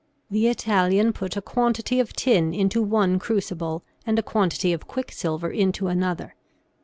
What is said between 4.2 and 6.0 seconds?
quantity of quicksilver into